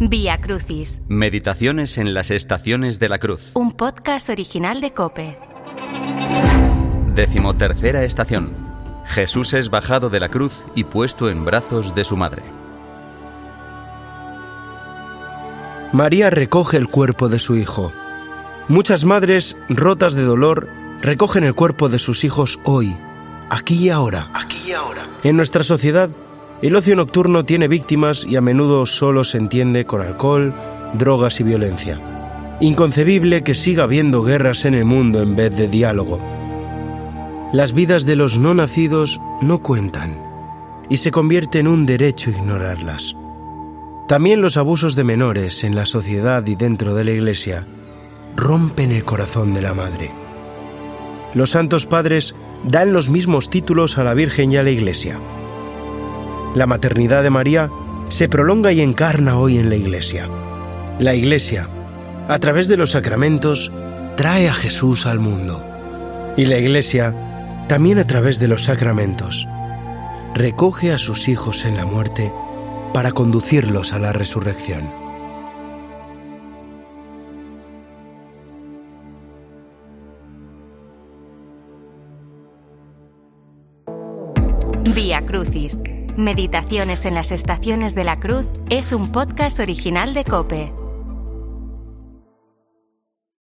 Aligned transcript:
Vía 0.00 0.40
Crucis, 0.40 1.00
Meditaciones 1.08 1.98
en 1.98 2.14
las 2.14 2.30
estaciones 2.30 2.98
de 2.98 3.08
la 3.08 3.18
cruz. 3.18 3.50
un 3.54 3.72
podcast 3.72 4.28
original 4.28 4.80
de 4.80 4.92
Cope. 4.92 5.38
Decimotercera 7.14 8.04
estación. 8.04 8.52
Jesús 9.06 9.54
es 9.54 9.70
bajado 9.70 10.08
de 10.10 10.20
la 10.20 10.28
cruz 10.28 10.64
y 10.74 10.84
puesto 10.84 11.30
en 11.30 11.44
brazos 11.44 11.94
de 11.94 12.04
su 12.04 12.16
madre. 12.16 12.42
María 15.92 16.30
recoge 16.30 16.76
el 16.76 16.88
cuerpo 16.88 17.28
de 17.28 17.38
su 17.38 17.56
hijo. 17.56 17.92
Muchas 18.68 19.04
madres, 19.04 19.56
rotas 19.68 20.14
de 20.14 20.22
dolor, 20.22 20.68
recogen 21.00 21.42
el 21.44 21.54
cuerpo 21.54 21.88
de 21.88 21.98
sus 21.98 22.22
hijos 22.24 22.60
hoy, 22.64 22.96
aquí 23.48 23.74
y 23.74 23.90
ahora. 23.90 24.30
Aquí 24.34 24.58
y 24.68 24.72
ahora. 24.72 25.08
En 25.24 25.36
nuestra 25.36 25.62
sociedad, 25.62 26.10
el 26.60 26.74
ocio 26.74 26.96
nocturno 26.96 27.44
tiene 27.44 27.68
víctimas 27.68 28.24
y 28.24 28.36
a 28.36 28.40
menudo 28.40 28.84
solo 28.84 29.22
se 29.22 29.38
entiende 29.38 29.86
con 29.86 30.02
alcohol, 30.02 30.52
drogas 30.94 31.38
y 31.38 31.44
violencia. 31.44 32.00
Inconcebible 32.60 33.44
que 33.44 33.54
siga 33.54 33.84
habiendo 33.84 34.22
guerras 34.22 34.64
en 34.64 34.74
el 34.74 34.84
mundo 34.84 35.22
en 35.22 35.36
vez 35.36 35.56
de 35.56 35.68
diálogo. 35.68 36.20
Las 37.52 37.72
vidas 37.72 38.04
de 38.04 38.16
los 38.16 38.38
no 38.38 38.54
nacidos 38.54 39.20
no 39.40 39.62
cuentan 39.62 40.18
y 40.88 40.96
se 40.96 41.12
convierte 41.12 41.60
en 41.60 41.68
un 41.68 41.86
derecho 41.86 42.30
ignorarlas. 42.30 43.16
También 44.08 44.40
los 44.40 44.56
abusos 44.56 44.96
de 44.96 45.04
menores 45.04 45.62
en 45.62 45.76
la 45.76 45.86
sociedad 45.86 46.44
y 46.46 46.56
dentro 46.56 46.94
de 46.94 47.04
la 47.04 47.12
Iglesia 47.12 47.66
rompen 48.34 48.90
el 48.90 49.04
corazón 49.04 49.54
de 49.54 49.62
la 49.62 49.74
madre. 49.74 50.10
Los 51.34 51.50
santos 51.50 51.86
padres 51.86 52.34
dan 52.64 52.92
los 52.92 53.10
mismos 53.10 53.48
títulos 53.48 53.98
a 53.98 54.04
la 54.04 54.14
Virgen 54.14 54.50
y 54.50 54.56
a 54.56 54.62
la 54.62 54.70
Iglesia. 54.70 55.20
La 56.58 56.66
maternidad 56.66 57.22
de 57.22 57.30
María 57.30 57.70
se 58.08 58.28
prolonga 58.28 58.72
y 58.72 58.80
encarna 58.80 59.38
hoy 59.38 59.58
en 59.58 59.68
la 59.68 59.76
Iglesia. 59.76 60.28
La 60.98 61.14
Iglesia, 61.14 61.68
a 62.26 62.36
través 62.40 62.66
de 62.66 62.76
los 62.76 62.90
sacramentos, 62.90 63.70
trae 64.16 64.48
a 64.48 64.52
Jesús 64.52 65.06
al 65.06 65.20
mundo. 65.20 65.64
Y 66.36 66.46
la 66.46 66.58
Iglesia, 66.58 67.14
también 67.68 68.00
a 68.00 68.08
través 68.08 68.40
de 68.40 68.48
los 68.48 68.64
sacramentos, 68.64 69.46
recoge 70.34 70.90
a 70.92 70.98
sus 70.98 71.28
hijos 71.28 71.64
en 71.64 71.76
la 71.76 71.86
muerte 71.86 72.32
para 72.92 73.12
conducirlos 73.12 73.92
a 73.92 74.00
la 74.00 74.12
resurrección. 74.12 74.90
Vía 84.92 85.24
Crucis, 85.24 85.80
Meditaciones 86.18 87.04
en 87.04 87.14
las 87.14 87.30
estaciones 87.30 87.94
de 87.94 88.02
la 88.02 88.18
cruz 88.18 88.44
es 88.70 88.92
un 88.92 89.12
podcast 89.12 89.60
original 89.60 90.14
de 90.14 90.24
Cope. 90.24 90.72